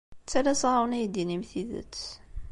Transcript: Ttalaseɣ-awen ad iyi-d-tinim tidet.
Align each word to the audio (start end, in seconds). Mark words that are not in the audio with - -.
Ttalaseɣ-awen 0.23 0.95
ad 0.95 0.97
iyi-d-tinim 0.99 1.43
tidet. 1.49 2.01